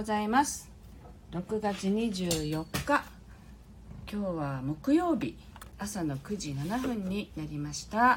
[0.00, 0.70] ございます。
[1.32, 3.04] 6月24日。
[4.10, 5.36] 今日は木曜日。
[5.78, 8.16] 朝の9時7分になりました。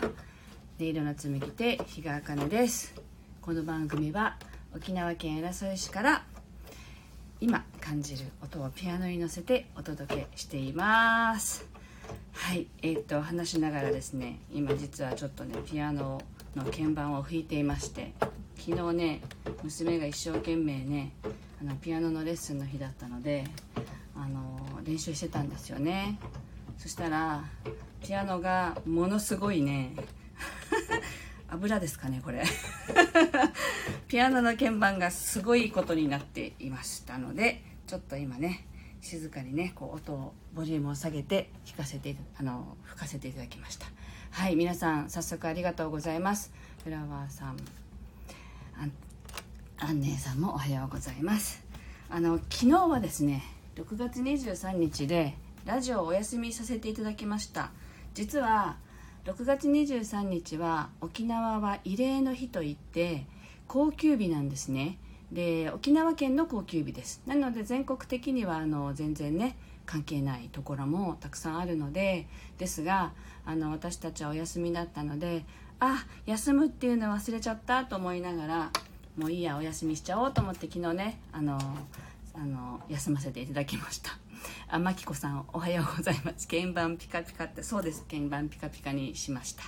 [0.79, 2.95] 音色の紡ぎ手日川茜です。
[3.41, 4.37] この番組は
[4.73, 6.23] 沖縄県浦添市から
[7.41, 11.65] 今感じる音をピアノに乗せてお届けしています。
[12.31, 12.67] はい。
[12.81, 16.21] えー、っと話しながらですね今実はちょっとねピアノ
[16.55, 18.13] の鍵盤を弾いていまして
[18.57, 19.21] 昨日ね
[19.63, 21.11] 娘が一生懸命ね
[21.63, 23.45] あのピアノのレッスンの日だったので
[24.15, 26.19] あの練習してたんですよね。
[26.77, 27.45] そしたら
[28.05, 29.93] ピアノがものすごいね
[31.47, 32.43] 油ですかねこれ。
[34.09, 38.67] ピアノの鍵盤がすごいことになっていましたのでちょっと今ね
[38.99, 43.85] 静かにねこう音をボリュームを下げて弾かせてあの吹かせていただきました。
[44.31, 46.51] はい皆さん早速ありがとうございます。
[46.83, 47.57] フラワーさん
[49.91, 51.61] ン姉さんもおはようございます。
[52.09, 53.43] あの昨日はですね
[53.75, 57.71] 6月23日でラジオをお休みさせていただきました。
[58.13, 58.77] 実は
[59.25, 63.25] 6月23日は沖縄は慰霊の日といって
[63.67, 64.97] 高級日なんですね。
[65.31, 67.21] で沖縄県の高級日です。
[67.25, 73.11] なので全国的にはあの全然ね関係ないところもたくさんあるのでですが
[73.45, 75.43] あの私たちはお休みだったので
[75.79, 78.71] あ休むっていうの忘れちゃったと思いながら
[79.17, 81.59] もういいやお休みしちゃおうと思って昨日ねあの
[82.33, 84.17] あの休ませていただきました。
[84.67, 86.47] あまきこさんおはようございます。
[86.47, 89.63] 鍵盤ピカピカってそうです鍵盤ピカピカにしました。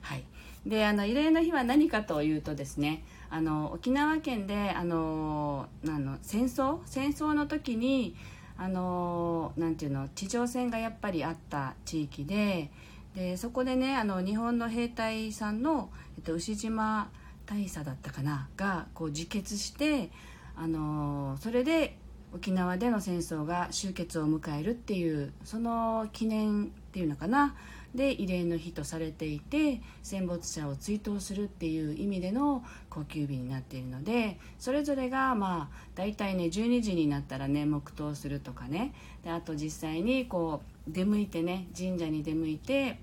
[0.00, 0.24] はい。
[0.64, 6.78] であの慰霊の日は何かというとですねあの沖縄県であのあの戦争？
[6.86, 8.16] 戦争の時に
[8.56, 12.70] あのなんていうの地上戦がやっぱりあった地域で
[13.14, 17.10] でそこでねあの日本の兵隊さんの、えっと、牛島
[17.46, 18.48] 大佐だったかな？
[18.56, 20.10] がこう自決して
[20.56, 21.96] あのそれで
[22.34, 27.54] 沖縄での戦争が終結を迎えるっていうその記念っていうのかな？
[27.94, 38.92] で慰霊の日とされていて戦没者を追悼するっていう意味での高級日になっているのでそれぞれがまあ大体ね12時になったらね黙祷するとかね。
[39.22, 42.98] であと実際にこう出向いてね神社に出向いて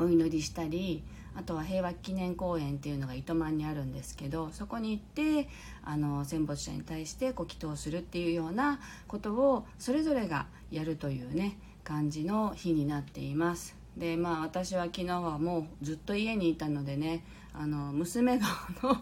[0.00, 1.02] お祈りしたり
[1.36, 5.48] あとは平和記念公園っていうのが糸満にあるんですけどそこに行って
[5.84, 13.76] あの戦没者に対してこう祈祷するっていうようなことをそれぞれがやるというね感じの日になっています。
[13.96, 18.46] でまあ私は昨日はもうずっと家にいたのでねあの娘が
[18.82, 18.94] の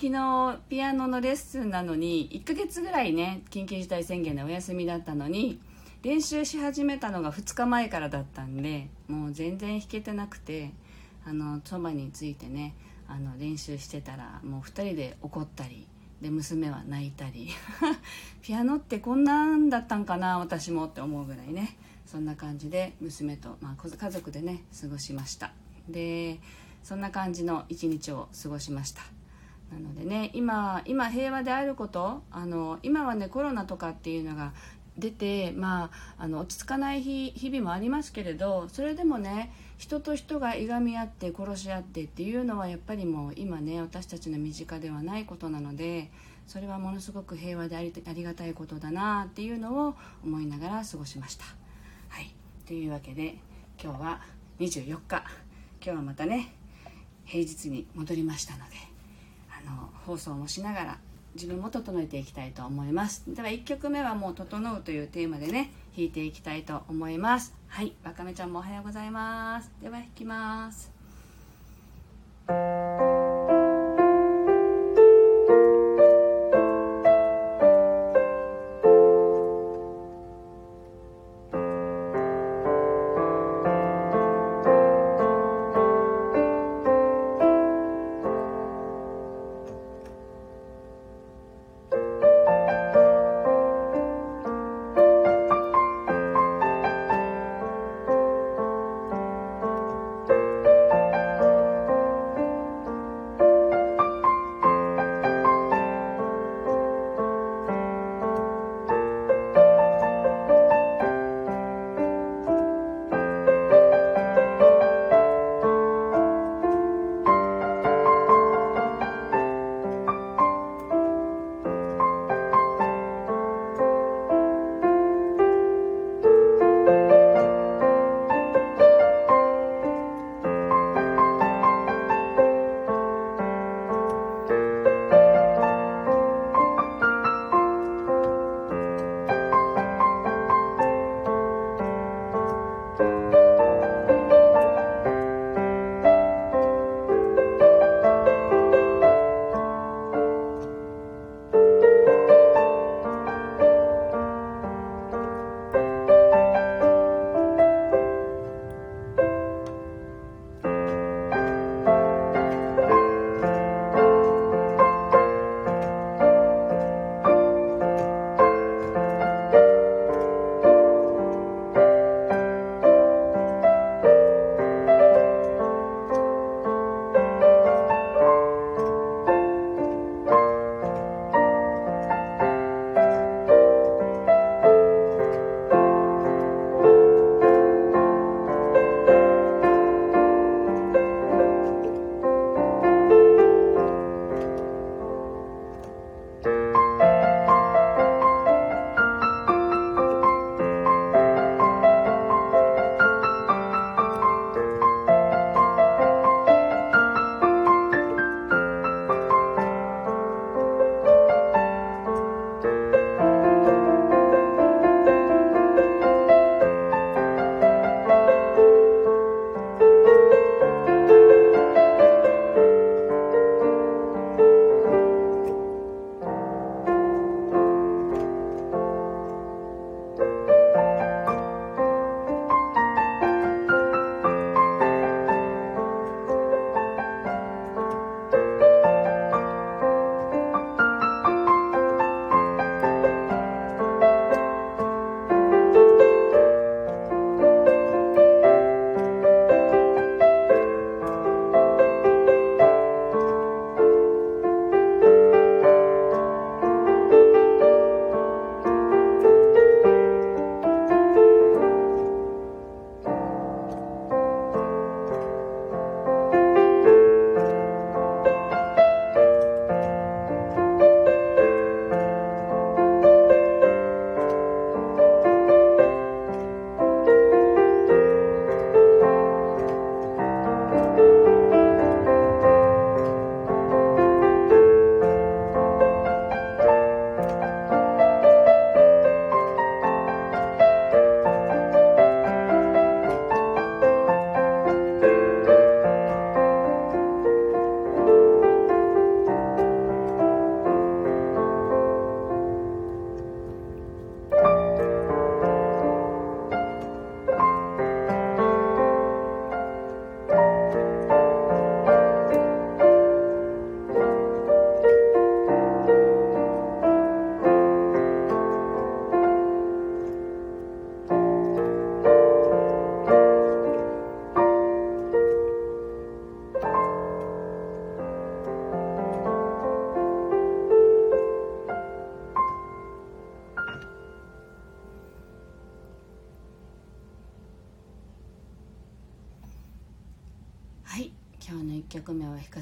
[0.00, 5.60] 昨日ピアノのレッスンなのに1ヶ月ぐらいね緊急事態宣言でお休みだったのに
[6.02, 10.72] 練習し始めたのが2日前からだったんでもう全然弾けてなくて
[11.26, 12.74] あのそばについてね
[13.08, 15.86] あの練習してたらもう2人で怒ったり
[16.22, 17.48] で娘は泣いたり
[18.42, 21.76] ピアノってこんなんだったんかな私もって思うぐらいね
[22.06, 25.52] そんな感じで娘と、まあ、家族でね過ごしました。
[25.88, 26.40] で
[26.82, 29.02] そんな感じの一日を過ごしました。
[29.70, 34.54] なのでね今今平和であることあの今はねコロナとかっていうのが
[34.98, 46.10] 出て、まあ、あの落ち着かない日日々もありますけれどそれでもね人と人がいがみ合って殺し合ってっていうのはやっぱりもう今ね私たちの身近ではないことなので
[46.46, 49.94] それはものすごく平和でありありがたいことだなっていうのを
[50.24, 51.44] 思いながら過ごしました。
[52.08, 52.34] はい、
[52.66, 53.36] というわけで
[53.80, 54.20] 今日は
[54.58, 55.24] 24日今
[55.80, 56.54] 日はまたね
[57.24, 58.76] 平日に戻りましたので
[59.50, 60.98] あの放送もしながら
[61.34, 63.22] 自分も整えていきたいと思います。
[63.26, 67.54] では1曲目はもう「整う」というテーマでね弾いていきたいと思います。
[67.68, 69.70] はいわかめちゃんもおはようございます。
[69.82, 70.90] では弾きます。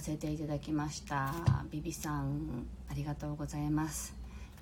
[0.06, 1.34] せていただきました。
[1.68, 4.14] ビビさんありがとうございます。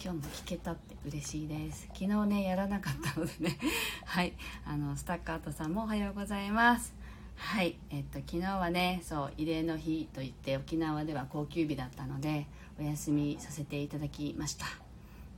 [0.02, 1.86] 今日も弾けたって嬉しいです。
[1.92, 3.58] 昨日ねやらなかったのでね。
[4.06, 4.32] はい。
[4.64, 6.94] あのスタッカートさんもおはようございます。
[7.36, 7.76] はい。
[7.90, 12.46] えっと昨日はねそう慰霊の日といって沖縄では高級日だったので
[12.80, 14.64] お休みさせていただきました。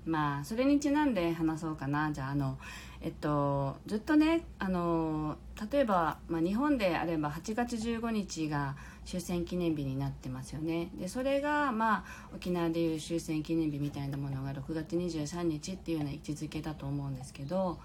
[0.05, 2.13] まあそれにちなんで話そうかな。
[2.13, 2.59] じゃああの
[3.07, 5.37] えっとずっとねあの
[5.71, 17.79] 例えば、まあ、日本であれば8月15日が終戦記念日になってますよねでそれが、まあ、沖縄でいう終戦記念日みたいなものが6月23日っていうような位置づけだと思うんですけど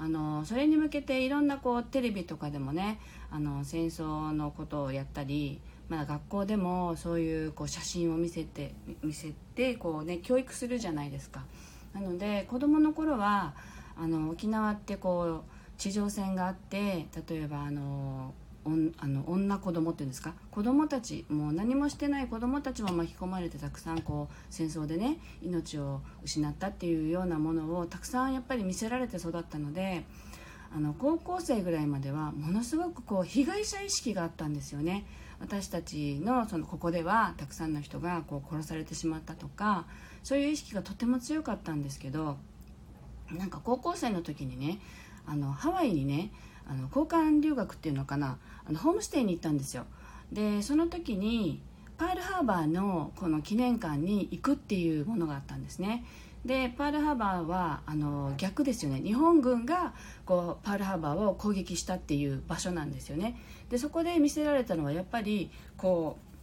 [0.00, 2.98] あのそれに向けていろんなこうテレビとかでもね
[3.30, 11.44] あの戦争のことをやったり、まあ、学校でもそういうこう写真を見せて見せてこう、ね、教育するじゃないですか。
[11.92, 13.54] なので子供の頃は
[13.96, 18.34] あの沖縄ってこう地上戦があって例えばあの
[18.98, 20.32] あの女子供っていうんですか？
[20.50, 30.04] 子供たちもう何もしてない子供たちも巻き込まれてたくさんこう戦争でね命を失ったっていうようなものをたくさんやっぱり見せられて育ったので
[30.74, 35.04] あの高校生ぐらいまではものすごくこう被害者意識があったんですよね。
[35.40, 39.84] 私たちのそのここではたくさんの人がこう殺されてしまったとか
[40.22, 42.38] そういう意識がとても強かったんですけど
[43.32, 44.80] なんか高校生の時にね
[45.26, 46.30] あのハワイにね
[46.68, 49.84] あの交換留学っていうのかなあのホームステイに行ったんですよ。
[50.32, 51.60] でその時に
[51.96, 56.04] パールハーバーのこの記念館に行くっていうものがあったんですね。
[56.44, 59.00] でパールハーバーはあの逆ですよね。
[59.00, 59.94] 日本軍が
[60.26, 63.38] こうパールハーバーを攻撃したっていう場所なんですよね。
[63.70, 66.33] でそこで見せられたのはやっぱりこう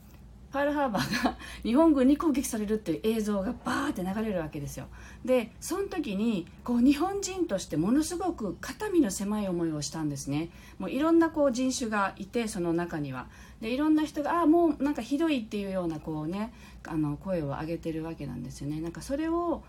[0.52, 4.88] パールハーバーが日本軍に攻撃されるっていう映像がバーって流れるわけですよ。
[5.24, 10.50] でその時にこう日本人としてものすごく肩身の狭い思いをしたんですね。
[10.78, 13.28] もういろんなこう人種がいてその中には。
[13.62, 16.52] でいろんな人がああもうなんかひどいっていうようなこうね
[16.88, 18.82] あの声を上げてるわけなんですよね。
[18.82, 19.64] なんかそれを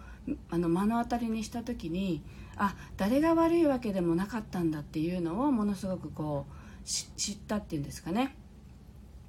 [0.51, 2.23] あの目の当たりにした時に
[2.57, 8.37] あ誰が悪いわけでもなかったんだっていうのをものすごくこう知ったっていうんですかね。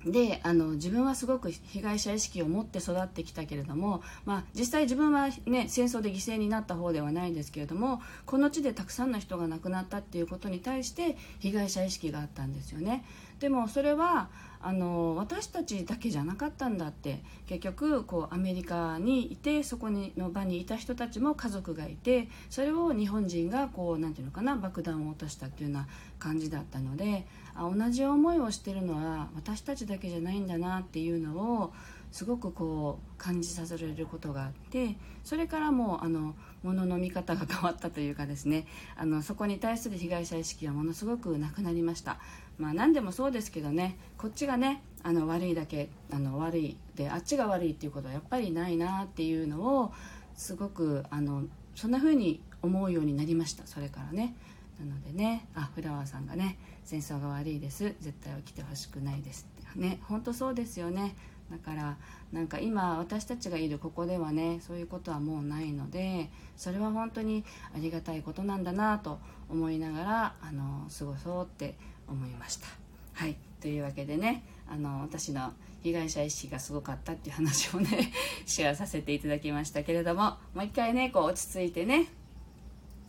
[0.05, 13.05] であの自分はすごく被害者意識を持って育ってきたけれども、まあ、実際自分は、ね、戦争で犠牲になった方ではないんですけれどもこの地でたくさんの人が亡くなったっていうことに対して被害者意識があったんですよね。
[13.39, 14.29] でもそれは
[14.61, 31.73] あの私たちだけじゃなかったんだって結局こうアメリカにいてそこにの場にいた人たちも家族がいてそれを日本人がこうなんていうのかな爆弾を落としたっていうような感じだったのであ同じ思いをしてるのは私たちだけじゃないんだなっていうのを
[32.11, 42.19] すごくこう感じさせられることがあってそれからもうあの物の見方が変わったというかですねあのそこに対する被害者意識はものすごくなくなりました。
[42.59, 49.91] まあ何でもそうですけどねこっちがねあの悪いだけあの悪いであっちが悪いっていうことはやっぱりないなっていうのを
[50.35, 54.35] すごくあのそんな風に思うようになりましたそれからね。
[54.79, 57.95] なのでねあフラワーさんがね戦争が悪いです。
[58.01, 59.79] 絶対起きてほしくないですって。
[59.79, 61.15] ね本当そうですよね。
[61.51, 61.97] だから
[62.31, 67.43] なんか今私たちがいるここではねそういうことはもうないのでそれは本当に
[67.75, 71.75] ありがたいことなんだなと思いながらあの過ごそうって
[72.07, 72.67] 思いました。
[73.13, 73.35] はい。
[73.61, 75.53] というわけでねあの私の
[75.83, 78.11] 被害者意識がすごかったっていう話をね
[78.45, 82.07] シェアさせていただきましたけれどももう一回ねこう落ち着いてね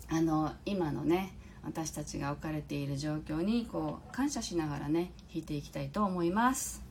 [0.08, 1.32] あの今のね
[1.64, 6.83] 私たちが置かれている状況にこう感謝しながらね弾いていきたいと思います。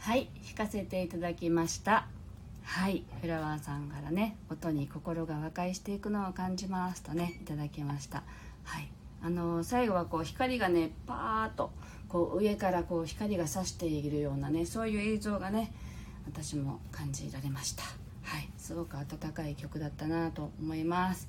[0.00, 2.06] はい弾かせていただきました。
[2.64, 8.22] はいフラワーさんからね音に心が和解していくのを感じますとねいただきました。
[8.64, 8.88] はい
[9.22, 11.70] あの最後はこう光がねパーッと
[12.08, 15.70] こう上からこう光が差しているようなねそういう映像がね
[16.26, 17.82] 私も感じられました。
[18.22, 21.28] はいすごく温かい曲だったなと思います。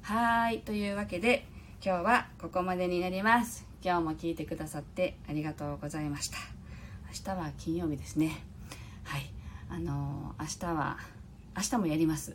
[0.00, 1.46] はいというわけで
[1.84, 3.66] 今日はここまでになります。
[3.84, 6.57] 今日も聞いてくださってありがとうございました。
[7.08, 8.42] 明日は金曜日ですね。
[9.04, 9.30] はい。
[9.70, 10.98] あの、明日は
[11.56, 12.32] 明日もやります。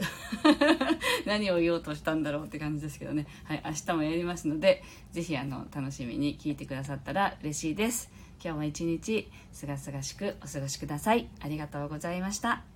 [1.26, 3.28] 何を言おうとしたんだろうって感じですけどね。
[3.46, 3.64] はい。
[3.66, 8.12] 明日もやりますので是非楽しみに聞いてくださったら嬉しいです。
[8.44, 11.30] 今日も一日すがすがしくお過ごしください。
[11.40, 12.73] ありがとうございました。